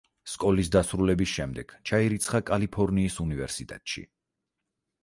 [0.35, 4.07] სკოლის დასრულების შემდეგ ჩაირიცხა კალიფორნიის უნივერსიტეტში.